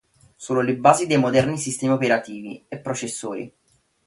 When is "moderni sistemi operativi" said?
1.19-2.65